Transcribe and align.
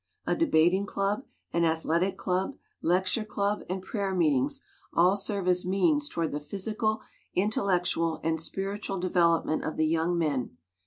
A 0.25 0.35
debating 0.35 0.87
club, 0.87 1.25
an 1.53 1.63
athletic 1.63 2.17
club, 2.17 2.57
lecture 2.81 3.23
club, 3.23 3.61
and 3.69 3.83
prayer 3.83 4.15
meetings 4.15 4.63
all 4.95 5.15
serve 5.15 5.47
as 5.47 5.63
means 5.63 6.09
toward 6.09 6.31
the 6.31 6.39
physical, 6.39 7.03
intellectual, 7.35 8.19
and 8.23 8.41
spir 8.41 8.79
itual 8.79 8.99
development 8.99 9.63
of 9.63 9.77
the 9.77 9.85
young 9.85 10.17
men. 10.17 10.57